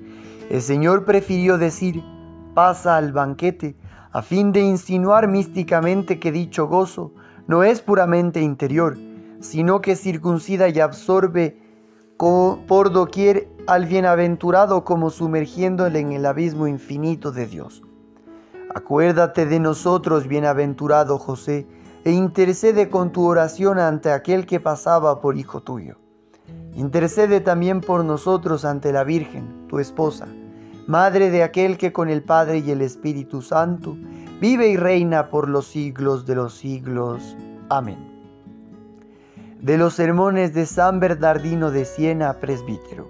el 0.50 0.62
Señor 0.62 1.04
prefirió 1.04 1.58
decir, 1.58 2.02
pasa 2.54 2.96
al 2.96 3.12
banquete, 3.12 3.76
a 4.12 4.22
fin 4.22 4.52
de 4.52 4.60
insinuar 4.60 5.28
místicamente 5.28 6.18
que 6.18 6.32
dicho 6.32 6.66
gozo 6.66 7.12
no 7.46 7.62
es 7.62 7.80
puramente 7.82 8.40
interior, 8.40 8.96
sino 9.40 9.80
que 9.80 9.96
circuncida 9.96 10.68
y 10.68 10.80
absorbe 10.80 11.58
por 12.18 12.90
doquier 12.90 13.48
al 13.66 13.86
bienaventurado 13.86 14.84
como 14.84 15.10
sumergiéndole 15.10 16.00
en 16.00 16.12
el 16.12 16.26
abismo 16.26 16.66
infinito 16.66 17.30
de 17.30 17.46
Dios. 17.46 17.82
Acuérdate 18.74 19.46
de 19.46 19.60
nosotros, 19.60 20.26
bienaventurado 20.26 21.18
José, 21.18 21.66
e 22.04 22.12
intercede 22.12 22.88
con 22.88 23.12
tu 23.12 23.24
oración 23.24 23.78
ante 23.78 24.10
aquel 24.10 24.46
que 24.46 24.60
pasaba 24.60 25.20
por 25.20 25.36
hijo 25.36 25.62
tuyo. 25.62 25.96
Intercede 26.74 27.40
también 27.40 27.80
por 27.80 28.04
nosotros 28.04 28.64
ante 28.64 28.92
la 28.92 29.04
Virgen, 29.04 29.66
tu 29.68 29.78
esposa, 29.78 30.26
madre 30.86 31.30
de 31.30 31.42
aquel 31.42 31.76
que 31.76 31.92
con 31.92 32.08
el 32.08 32.22
Padre 32.22 32.58
y 32.58 32.70
el 32.70 32.82
Espíritu 32.82 33.42
Santo 33.42 33.96
vive 34.40 34.68
y 34.68 34.76
reina 34.76 35.28
por 35.28 35.48
los 35.48 35.66
siglos 35.66 36.24
de 36.24 36.34
los 36.36 36.54
siglos. 36.54 37.36
Amén. 37.68 38.07
De 39.60 39.76
los 39.76 39.94
sermones 39.94 40.54
de 40.54 40.66
San 40.66 41.00
Bernardino 41.00 41.72
de 41.72 41.84
Siena, 41.84 42.34
presbítero. 42.34 43.08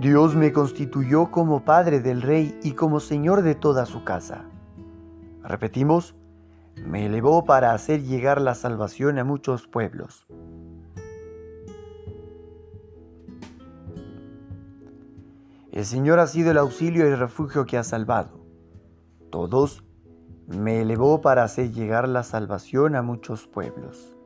Dios 0.00 0.34
me 0.34 0.52
constituyó 0.52 1.30
como 1.30 1.64
Padre 1.64 2.00
del 2.00 2.20
Rey 2.20 2.58
y 2.64 2.72
como 2.72 2.98
Señor 2.98 3.42
de 3.42 3.54
toda 3.54 3.86
su 3.86 4.02
casa. 4.02 4.46
Repetimos, 5.44 6.16
me 6.84 7.06
elevó 7.06 7.44
para 7.44 7.74
hacer 7.74 8.02
llegar 8.02 8.40
la 8.40 8.56
salvación 8.56 9.20
a 9.20 9.24
muchos 9.24 9.68
pueblos. 9.68 10.26
El 15.70 15.84
Señor 15.84 16.18
ha 16.18 16.26
sido 16.26 16.50
el 16.50 16.58
auxilio 16.58 17.08
y 17.08 17.12
el 17.12 17.18
refugio 17.20 17.66
que 17.66 17.78
ha 17.78 17.84
salvado. 17.84 18.40
Todos 19.30 19.84
me 20.48 20.80
elevó 20.80 21.20
para 21.20 21.44
hacer 21.44 21.70
llegar 21.70 22.08
la 22.08 22.24
salvación 22.24 22.96
a 22.96 23.02
muchos 23.02 23.46
pueblos. 23.46 24.17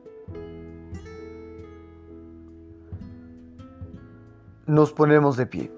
Nos 4.65 4.93
ponemos 4.93 5.35
de 5.35 5.45
pie. 5.45 5.71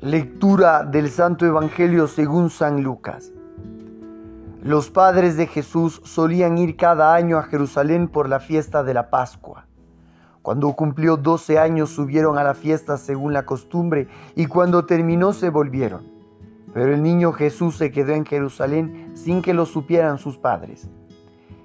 Lectura 0.00 0.82
del 0.82 1.08
Santo 1.10 1.46
Evangelio 1.46 2.08
según 2.08 2.50
San 2.50 2.82
Lucas. 2.82 3.30
Los 4.60 4.90
padres 4.90 5.36
de 5.36 5.46
Jesús 5.46 6.00
solían 6.02 6.58
ir 6.58 6.76
cada 6.76 7.14
año 7.14 7.38
a 7.38 7.44
Jerusalén 7.44 8.08
por 8.08 8.28
la 8.28 8.40
fiesta 8.40 8.82
de 8.82 8.94
la 8.94 9.10
Pascua. 9.10 9.66
Cuando 10.42 10.72
cumplió 10.72 11.16
12 11.16 11.60
años 11.60 11.90
subieron 11.90 12.36
a 12.36 12.42
la 12.42 12.54
fiesta 12.54 12.96
según 12.96 13.32
la 13.32 13.46
costumbre 13.46 14.08
y 14.34 14.46
cuando 14.46 14.86
terminó 14.86 15.32
se 15.32 15.50
volvieron. 15.50 16.13
Pero 16.74 16.92
el 16.92 17.02
niño 17.02 17.32
Jesús 17.32 17.76
se 17.76 17.92
quedó 17.92 18.12
en 18.12 18.26
Jerusalén 18.26 19.12
sin 19.14 19.40
que 19.40 19.54
lo 19.54 19.64
supieran 19.64 20.18
sus 20.18 20.36
padres. 20.36 20.88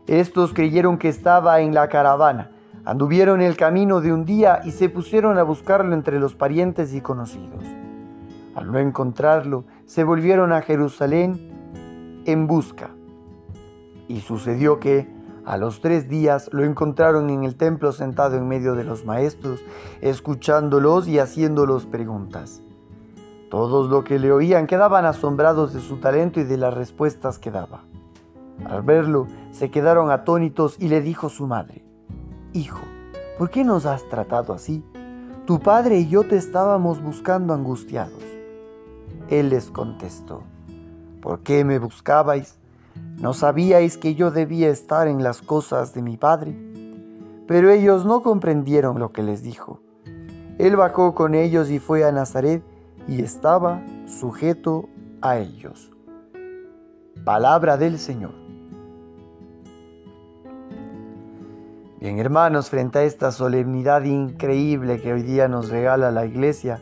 Estos 0.06 0.54
creyeron 0.54 1.00
que 1.00 1.10
estaba 1.10 1.60
en 1.62 1.74
la 1.74 1.90
caravana, 1.90 2.52
anduvieron 2.86 3.42
el 3.42 3.58
camino 3.58 4.02
de 4.02 4.14
un 4.14 4.24
día 4.24 4.62
y 4.64 4.72
se 4.72 4.88
pusieron 4.88 5.40
a 5.40 5.44
buscarlo 5.44 5.94
entre 5.94 6.20
los 6.20 6.36
parientes 6.36 6.94
y 6.94 7.02
conocidos. 7.02 7.64
Al 8.56 8.72
no 8.72 8.78
encontrarlo, 8.78 9.66
se 9.86 10.04
volvieron 10.04 10.52
a 10.52 10.62
Jerusalén 10.62 12.22
en 12.26 12.46
busca. 12.46 12.92
Y 14.08 14.22
sucedió 14.22 14.80
que, 14.80 15.08
a 15.46 15.58
los 15.58 15.82
tres 15.82 16.08
días, 16.08 16.50
lo 16.52 16.64
encontraron 16.64 17.30
en 17.32 17.44
el 17.44 17.56
templo 17.56 17.92
sentado 17.92 18.38
en 18.38 18.48
medio 18.48 18.76
de 18.76 18.84
los 18.84 19.06
maestros, 19.06 19.64
escuchándolos 20.02 21.08
y 21.08 21.18
haciéndolos 21.18 21.86
preguntas. 21.86 22.62
Todos 23.50 23.90
los 23.90 24.04
que 24.04 24.20
le 24.20 24.32
oían 24.32 24.68
quedaban 24.68 25.06
asombrados 25.06 25.74
de 25.74 25.82
su 25.82 25.98
talento 25.98 26.40
y 26.40 26.44
de 26.44 26.58
las 26.58 26.74
respuestas 26.74 27.40
que 27.40 27.50
daba. 27.50 27.84
Al 28.66 28.84
verlo, 28.84 29.28
se 29.52 29.72
quedaron 29.72 30.12
atónitos 30.12 30.76
y 30.80 30.90
le 30.90 31.02
dijo 31.02 31.30
su 31.30 31.48
madre, 31.48 31.84
Hijo, 32.54 32.82
¿por 33.38 33.50
qué 33.50 33.64
nos 33.64 33.86
has 33.86 34.08
tratado 34.10 34.54
así? 34.54 34.84
Tu 35.46 35.60
padre 35.60 36.00
y 36.00 36.08
yo 36.08 36.24
te 36.24 36.38
estábamos 36.38 37.02
buscando 37.02 37.54
angustiados. 37.54 38.24
Él 39.30 39.50
les 39.50 39.72
contestó, 39.72 40.44
¿por 41.22 41.40
qué 41.40 41.64
me 41.64 41.80
buscabais? 41.80 42.60
¿No 43.18 43.34
sabíais 43.34 43.98
que 43.98 44.16
yo 44.16 44.32
debía 44.32 44.70
estar 44.70 45.08
en 45.08 45.24
las 45.24 45.42
cosas 45.42 45.94
de 45.94 46.02
mi 46.02 46.18
Padre? 46.18 46.56
Pero 47.48 47.70
ellos 47.72 48.06
no 48.06 48.22
comprendieron 48.22 49.00
lo 49.00 49.12
que 49.12 49.24
les 49.24 49.42
dijo. 49.42 49.82
Él 50.58 50.76
bajó 50.76 51.16
con 51.16 51.36
ellos 51.36 51.70
y 51.70 51.80
fue 51.80 52.04
a 52.04 52.12
Nazaret 52.12 52.64
y 53.08 53.22
estaba 53.22 53.82
sujeto 54.08 54.90
a 55.22 55.38
ellos. 55.38 55.92
Palabra 57.24 57.78
del 57.78 58.00
Señor. 58.00 58.32
Bien 62.00 62.18
hermanos, 62.18 62.70
frente 62.70 63.00
a 63.00 63.04
esta 63.04 63.32
solemnidad 63.32 64.04
increíble 64.04 65.02
que 65.02 65.12
hoy 65.12 65.22
día 65.22 65.50
nos 65.50 65.70
regala 65.70 66.12
la 66.12 66.26
iglesia, 66.26 66.80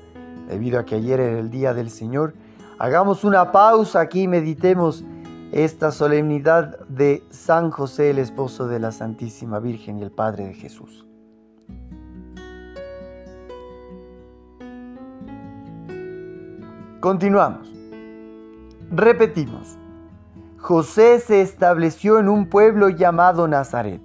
debido 0.48 0.80
a 0.80 0.86
que 0.86 0.96
ayer 0.96 1.20
era 1.20 1.40
el 1.40 1.50
día 1.50 1.74
del 1.74 1.90
Señor, 1.90 2.36
hagamos 2.78 3.24
una 3.24 3.52
pausa 3.52 4.00
aquí 4.00 4.24
y 4.24 4.28
meditemos 4.28 5.04
esta 5.52 5.92
solemnidad 5.92 6.80
de 6.88 7.24
San 7.32 7.72
José, 7.72 8.12
el 8.12 8.20
esposo 8.20 8.68
de 8.68 8.80
la 8.80 8.92
Santísima 8.92 9.60
Virgen 9.60 9.98
y 9.98 10.04
el 10.04 10.12
Padre 10.12 10.46
de 10.48 10.54
Jesús. 10.54 11.07
Continuamos. 17.08 17.72
Repetimos. 18.92 19.78
José 20.58 21.22
se 21.22 21.40
estableció 21.40 22.20
en 22.20 22.28
un 22.28 22.50
pueblo 22.50 22.90
llamado 22.90 23.48
Nazaret. 23.48 24.02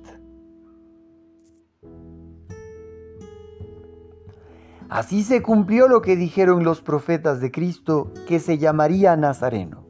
Así 4.88 5.24
se 5.24 5.42
cumplió 5.42 5.88
lo 5.88 6.00
que 6.00 6.14
dijeron 6.14 6.62
los 6.62 6.80
profetas 6.80 7.40
de 7.40 7.50
Cristo, 7.50 8.12
que 8.28 8.38
se 8.38 8.58
llamaría 8.58 9.16
Nazareno. 9.16 9.84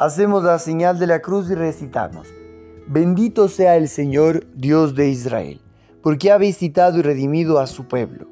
Hacemos 0.00 0.42
la 0.42 0.58
señal 0.58 0.98
de 0.98 1.06
la 1.06 1.22
cruz 1.22 1.48
y 1.48 1.54
recitamos, 1.54 2.26
bendito 2.88 3.46
sea 3.46 3.76
el 3.76 3.86
Señor, 3.86 4.44
Dios 4.56 4.96
de 4.96 5.10
Israel, 5.10 5.60
porque 6.02 6.32
ha 6.32 6.38
visitado 6.38 6.98
y 6.98 7.02
redimido 7.02 7.60
a 7.60 7.68
su 7.68 7.86
pueblo, 7.86 8.31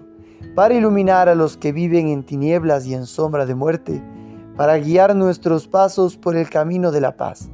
para 0.55 0.73
iluminar 0.73 1.29
a 1.29 1.35
los 1.35 1.57
que 1.57 1.71
viven 1.71 2.07
en 2.07 2.23
tinieblas 2.23 2.85
y 2.85 2.93
en 2.93 3.05
sombra 3.05 3.45
de 3.45 3.55
muerte, 3.55 4.03
para 4.57 4.77
guiar 4.77 5.15
nuestros 5.15 5.67
pasos 5.67 6.17
por 6.17 6.35
el 6.35 6.49
camino 6.49 6.91
de 6.91 7.01
la 7.01 7.15
paz. 7.15 7.49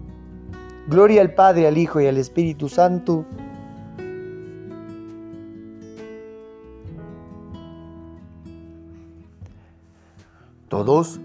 Gloria 0.88 1.21
al 1.21 1.33
Padre, 1.33 1.67
al 1.67 1.77
Hijo 1.77 2.01
y 2.01 2.07
al 2.07 2.17
Espíritu 2.17 2.69
Santo. 2.69 3.25
Todos, 10.69 11.19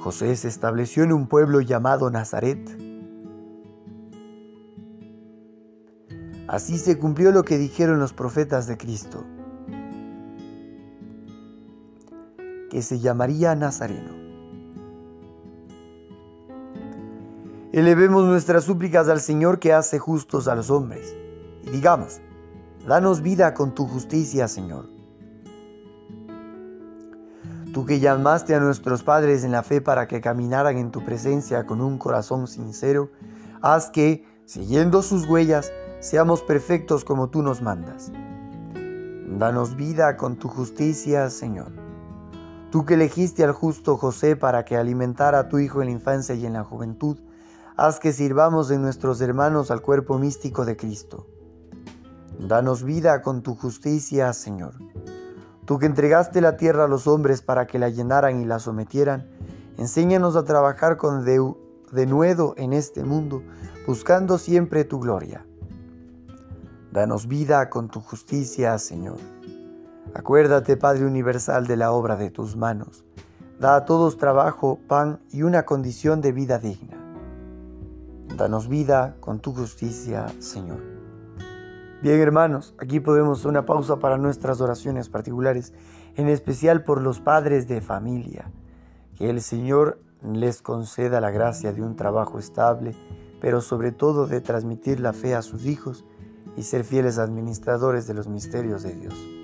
José 0.00 0.36
se 0.36 0.48
estableció 0.48 1.04
en 1.04 1.12
un 1.12 1.26
pueblo 1.26 1.60
llamado 1.60 2.10
Nazaret. 2.10 2.58
Así 6.46 6.78
se 6.78 6.98
cumplió 6.98 7.32
lo 7.32 7.42
que 7.42 7.56
dijeron 7.56 7.98
los 7.98 8.12
profetas 8.12 8.66
de 8.66 8.76
Cristo. 8.76 9.24
Que 12.74 12.82
se 12.82 12.98
llamaría 12.98 13.54
Nazareno. 13.54 14.10
Elevemos 17.70 18.24
nuestras 18.24 18.64
súplicas 18.64 19.08
al 19.08 19.20
Señor 19.20 19.60
que 19.60 19.72
hace 19.72 20.00
justos 20.00 20.48
a 20.48 20.56
los 20.56 20.70
hombres, 20.70 21.14
y 21.62 21.70
digamos, 21.70 22.20
danos 22.84 23.22
vida 23.22 23.54
con 23.54 23.76
tu 23.76 23.86
justicia, 23.86 24.48
Señor. 24.48 24.88
Tú 27.72 27.86
que 27.86 28.00
llamaste 28.00 28.56
a 28.56 28.60
nuestros 28.60 29.04
padres 29.04 29.44
en 29.44 29.52
la 29.52 29.62
fe 29.62 29.80
para 29.80 30.08
que 30.08 30.20
caminaran 30.20 30.76
en 30.76 30.90
tu 30.90 31.04
presencia 31.04 31.66
con 31.66 31.80
un 31.80 31.96
corazón 31.96 32.48
sincero, 32.48 33.12
haz 33.62 33.88
que, 33.90 34.26
siguiendo 34.46 35.00
sus 35.02 35.28
huellas, 35.28 35.70
seamos 36.00 36.42
perfectos 36.42 37.04
como 37.04 37.30
tú 37.30 37.40
nos 37.40 37.62
mandas. 37.62 38.10
Danos 39.38 39.76
vida 39.76 40.16
con 40.16 40.34
tu 40.34 40.48
justicia, 40.48 41.30
Señor. 41.30 41.83
Tú 42.74 42.84
que 42.84 42.94
elegiste 42.94 43.44
al 43.44 43.52
justo 43.52 43.96
José 43.96 44.34
para 44.34 44.64
que 44.64 44.76
alimentara 44.76 45.38
a 45.38 45.48
tu 45.48 45.60
Hijo 45.60 45.80
en 45.80 45.86
la 45.86 45.92
infancia 45.92 46.34
y 46.34 46.44
en 46.44 46.54
la 46.54 46.64
juventud, 46.64 47.16
haz 47.76 48.00
que 48.00 48.12
sirvamos 48.12 48.66
de 48.66 48.80
nuestros 48.80 49.20
hermanos 49.20 49.70
al 49.70 49.80
cuerpo 49.80 50.18
místico 50.18 50.64
de 50.64 50.76
Cristo. 50.76 51.28
Danos 52.40 52.82
vida 52.82 53.22
con 53.22 53.42
tu 53.42 53.54
justicia, 53.54 54.32
Señor. 54.32 54.74
Tú 55.64 55.78
que 55.78 55.86
entregaste 55.86 56.40
la 56.40 56.56
tierra 56.56 56.86
a 56.86 56.88
los 56.88 57.06
hombres 57.06 57.42
para 57.42 57.68
que 57.68 57.78
la 57.78 57.90
llenaran 57.90 58.40
y 58.40 58.44
la 58.44 58.58
sometieran, 58.58 59.30
enséñanos 59.78 60.34
a 60.34 60.42
trabajar 60.42 60.96
con 60.96 61.24
denuedo 61.92 62.54
en 62.56 62.72
este 62.72 63.04
mundo, 63.04 63.44
buscando 63.86 64.36
siempre 64.36 64.82
tu 64.82 64.98
gloria. 64.98 65.46
Danos 66.90 67.28
vida 67.28 67.70
con 67.70 67.86
tu 67.86 68.00
justicia, 68.00 68.76
Señor. 68.78 69.33
Acuérdate, 70.14 70.76
Padre 70.76 71.06
Universal, 71.06 71.66
de 71.66 71.76
la 71.76 71.90
obra 71.90 72.14
de 72.14 72.30
tus 72.30 72.56
manos. 72.56 73.04
Da 73.58 73.74
a 73.74 73.84
todos 73.84 74.16
trabajo, 74.16 74.78
pan 74.86 75.18
y 75.32 75.42
una 75.42 75.64
condición 75.64 76.20
de 76.20 76.30
vida 76.30 76.58
digna. 76.58 76.96
Danos 78.36 78.68
vida 78.68 79.16
con 79.18 79.40
tu 79.40 79.52
justicia, 79.52 80.26
Señor. 80.38 80.78
Bien, 82.00 82.20
hermanos, 82.20 82.76
aquí 82.78 83.00
podemos 83.00 83.44
una 83.44 83.66
pausa 83.66 83.96
para 83.98 84.16
nuestras 84.16 84.60
oraciones 84.60 85.08
particulares, 85.08 85.72
en 86.14 86.28
especial 86.28 86.84
por 86.84 87.00
los 87.00 87.18
padres 87.18 87.66
de 87.66 87.80
familia. 87.80 88.52
Que 89.16 89.30
el 89.30 89.40
Señor 89.40 89.98
les 90.22 90.62
conceda 90.62 91.20
la 91.20 91.32
gracia 91.32 91.72
de 91.72 91.82
un 91.82 91.96
trabajo 91.96 92.38
estable, 92.38 92.94
pero 93.40 93.60
sobre 93.60 93.90
todo 93.90 94.28
de 94.28 94.40
transmitir 94.40 95.00
la 95.00 95.12
fe 95.12 95.34
a 95.34 95.42
sus 95.42 95.66
hijos 95.66 96.04
y 96.56 96.62
ser 96.62 96.84
fieles 96.84 97.18
administradores 97.18 98.06
de 98.06 98.14
los 98.14 98.28
misterios 98.28 98.84
de 98.84 98.94
Dios. 98.94 99.43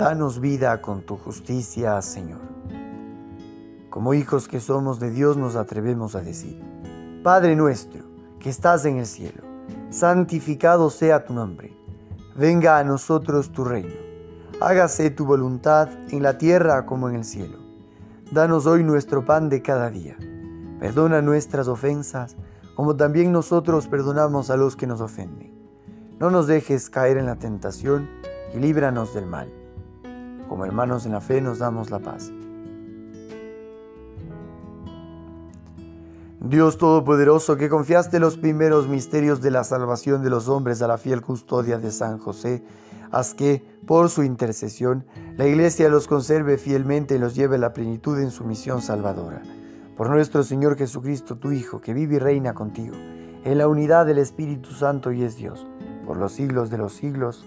Danos 0.00 0.40
vida 0.40 0.80
con 0.80 1.02
tu 1.02 1.18
justicia, 1.18 2.00
Señor. 2.00 2.40
Como 3.90 4.14
hijos 4.14 4.48
que 4.48 4.58
somos 4.58 4.98
de 4.98 5.10
Dios 5.10 5.36
nos 5.36 5.56
atrevemos 5.56 6.14
a 6.14 6.22
decir, 6.22 6.58
Padre 7.22 7.54
nuestro, 7.54 8.02
que 8.38 8.48
estás 8.48 8.86
en 8.86 8.96
el 8.96 9.04
cielo, 9.04 9.42
santificado 9.90 10.88
sea 10.88 11.26
tu 11.26 11.34
nombre. 11.34 11.76
Venga 12.34 12.78
a 12.78 12.82
nosotros 12.82 13.52
tu 13.52 13.62
reino. 13.62 13.92
Hágase 14.62 15.10
tu 15.10 15.26
voluntad 15.26 15.90
en 16.08 16.22
la 16.22 16.38
tierra 16.38 16.86
como 16.86 17.10
en 17.10 17.16
el 17.16 17.24
cielo. 17.26 17.58
Danos 18.32 18.64
hoy 18.64 18.82
nuestro 18.82 19.26
pan 19.26 19.50
de 19.50 19.60
cada 19.60 19.90
día. 19.90 20.16
Perdona 20.78 21.20
nuestras 21.20 21.68
ofensas, 21.68 22.36
como 22.74 22.96
también 22.96 23.32
nosotros 23.32 23.86
perdonamos 23.86 24.48
a 24.48 24.56
los 24.56 24.76
que 24.76 24.86
nos 24.86 25.02
ofenden. 25.02 25.52
No 26.18 26.30
nos 26.30 26.46
dejes 26.46 26.88
caer 26.88 27.18
en 27.18 27.26
la 27.26 27.36
tentación 27.36 28.08
y 28.54 28.60
líbranos 28.60 29.12
del 29.12 29.26
mal 29.26 29.59
como 30.50 30.64
hermanos 30.64 31.06
en 31.06 31.12
la 31.12 31.20
fe 31.20 31.40
nos 31.40 31.60
damos 31.60 31.90
la 31.90 32.00
paz. 32.00 32.32
Dios 36.40 36.76
Todopoderoso, 36.76 37.56
que 37.56 37.68
confiaste 37.68 38.18
los 38.18 38.36
primeros 38.36 38.88
misterios 38.88 39.40
de 39.40 39.52
la 39.52 39.62
salvación 39.62 40.24
de 40.24 40.30
los 40.30 40.48
hombres 40.48 40.82
a 40.82 40.88
la 40.88 40.98
fiel 40.98 41.22
custodia 41.22 41.78
de 41.78 41.92
San 41.92 42.18
José, 42.18 42.64
haz 43.12 43.32
que, 43.32 43.64
por 43.86 44.10
su 44.10 44.24
intercesión, 44.24 45.06
la 45.36 45.46
Iglesia 45.46 45.88
los 45.88 46.08
conserve 46.08 46.58
fielmente 46.58 47.14
y 47.14 47.18
los 47.18 47.36
lleve 47.36 47.54
a 47.54 47.60
la 47.60 47.72
plenitud 47.72 48.18
en 48.18 48.32
su 48.32 48.42
misión 48.42 48.82
salvadora. 48.82 49.42
Por 49.96 50.10
nuestro 50.10 50.42
Señor 50.42 50.76
Jesucristo, 50.76 51.38
tu 51.38 51.52
Hijo, 51.52 51.80
que 51.80 51.94
vive 51.94 52.16
y 52.16 52.18
reina 52.18 52.54
contigo, 52.54 52.96
en 53.44 53.56
la 53.56 53.68
unidad 53.68 54.04
del 54.04 54.18
Espíritu 54.18 54.72
Santo 54.72 55.12
y 55.12 55.22
es 55.22 55.36
Dios, 55.36 55.64
por 56.04 56.16
los 56.16 56.32
siglos 56.32 56.70
de 56.70 56.78
los 56.78 56.94
siglos. 56.94 57.46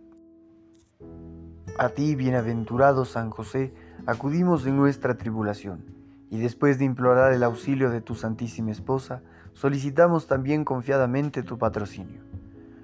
A 1.77 1.89
ti, 1.89 2.15
bienaventurado 2.15 3.05
San 3.05 3.29
José, 3.29 3.73
acudimos 4.05 4.65
en 4.67 4.75
nuestra 4.75 5.15
tribulación, 5.17 5.85
y 6.29 6.37
después 6.37 6.77
de 6.77 6.85
implorar 6.85 7.33
el 7.33 7.43
auxilio 7.43 7.89
de 7.89 8.01
tu 8.01 8.13
Santísima 8.13 8.71
Esposa, 8.71 9.21
solicitamos 9.53 10.27
también 10.27 10.65
confiadamente 10.65 11.43
tu 11.43 11.57
patrocinio. 11.57 12.21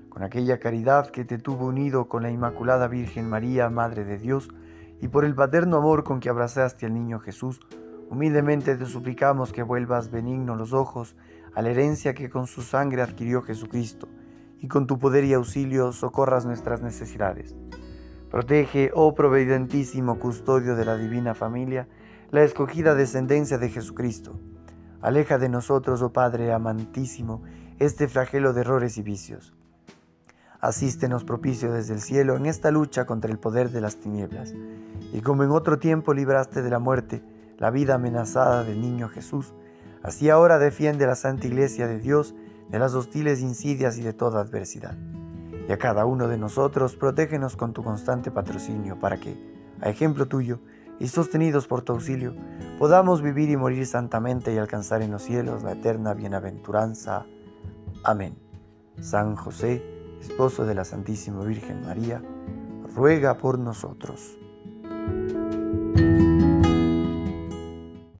Con 0.10 0.24
aquella 0.24 0.60
caridad 0.60 1.12
que 1.12 1.26
te 1.26 1.38
tuvo 1.38 1.68
unido 1.68 2.08
con 2.08 2.24
la 2.24 2.32
Inmaculada 2.32 2.88
Virgen 2.88 3.30
María, 3.30 3.70
Madre 3.70 4.04
de 4.06 4.18
Dios, 4.18 4.50
y 5.02 5.10
por 5.10 5.26
el 5.26 5.36
paterno 5.36 5.78
amor 5.78 6.04
con 6.04 6.20
que 6.20 6.30
abrazaste 6.30 6.86
al 6.86 6.94
niño 6.94 7.20
Jesús, 7.20 7.60
humildemente 8.10 8.76
te 8.78 8.86
suplicamos 8.86 9.52
que 9.52 9.64
vuelvas 9.64 10.10
benigno 10.10 10.56
los 10.56 10.74
ojos 10.74 11.16
a 11.54 11.62
la 11.62 11.70
herencia 11.70 12.14
que 12.14 12.30
con 12.30 12.48
su 12.48 12.62
sangre 12.62 13.02
adquirió 13.02 13.42
Jesucristo, 13.42 14.08
y 14.60 14.68
con 14.70 14.88
tu 14.88 14.98
poder 14.98 15.26
y 15.26 15.34
auxilio 15.34 15.92
socorras 15.92 16.46
nuestras 16.46 16.82
necesidades 16.82 17.56
Protege, 18.30 18.92
oh 18.94 19.16
providentísimo 19.16 20.20
custodio 20.20 20.76
de 20.76 20.84
la 20.84 20.98
divina 20.98 21.34
familia, 21.34 21.88
la 22.30 22.44
escogida 22.44 22.94
descendencia 22.94 23.58
de 23.58 23.70
Jesucristo. 23.70 24.38
Aleja 25.02 25.38
de 25.38 25.48
nosotros, 25.48 26.02
oh 26.02 26.12
Padre 26.12 26.52
amantísimo, 26.52 27.44
este 27.80 28.10
flagelo 28.10 28.52
de 28.52 28.62
errores 28.62 28.98
y 28.98 29.02
vicios. 29.02 29.54
Asístenos 30.60 31.24
propicio 31.24 31.72
desde 31.72 31.94
el 31.94 32.02
cielo 32.02 32.36
en 32.36 32.48
esta 32.48 32.70
lucha 32.70 33.06
contra 33.06 33.32
el 33.32 33.40
poder 33.40 33.70
de 33.70 33.80
las 33.80 33.96
tinieblas. 33.96 34.54
Y 35.14 35.22
como 35.22 35.44
en 35.44 35.52
otro 35.52 35.80
tiempo 35.80 36.14
libraste 36.14 36.62
de 36.62 36.70
la 36.70 36.80
muerte 36.80 37.24
la 37.58 37.72
vida 37.72 37.96
amenazada 37.96 38.66
del 38.66 38.82
niño 38.82 39.08
Jesús, 39.08 39.54
así 40.04 40.30
ahora 40.30 40.60
defiende 40.60 41.08
la 41.08 41.16
Santa 41.16 41.48
Iglesia 41.48 41.88
de 41.88 42.00
Dios 42.00 42.36
de 42.70 42.78
las 42.78 42.94
hostiles 42.94 43.40
insidias 43.40 43.98
y 43.98 44.02
de 44.02 44.12
toda 44.12 44.42
adversidad 44.42 44.98
y 45.68 45.72
a 45.72 45.78
cada 45.78 46.06
uno 46.06 46.28
de 46.28 46.38
nosotros, 46.38 46.96
protégenos 46.96 47.56
con 47.56 47.74
tu 47.74 47.84
constante 47.84 48.32
patrocinio 48.32 49.00
para 49.00 49.18
que, 49.18 49.36
a 49.82 49.90
ejemplo 49.90 50.28
tuyo 50.28 50.60
y 51.00 51.08
sostenidos 51.08 51.68
por 51.68 51.82
tu 51.82 51.94
auxilio, 51.94 52.34
podamos 52.80 53.22
vivir 53.22 53.50
y 53.50 53.58
morir 53.58 53.86
santamente 53.86 54.54
y 54.54 54.58
alcanzar 54.58 55.02
en 55.02 55.12
los 55.12 55.24
cielos 55.24 55.64
la 55.64 55.74
eterna 55.74 56.14
bienaventuranza. 56.14 57.26
Amén. 58.04 58.38
San 59.02 59.36
José, 59.36 59.84
esposo 60.22 60.66
de 60.66 60.76
la 60.76 60.86
Santísima 60.86 61.44
Virgen 61.44 61.82
María, 61.86 62.22
ruega 62.96 63.38
por 63.38 63.60
nosotros. 63.60 64.38